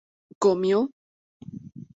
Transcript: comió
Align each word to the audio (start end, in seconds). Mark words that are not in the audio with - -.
comió 0.39 0.81